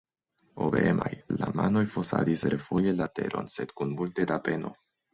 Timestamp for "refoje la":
2.57-3.11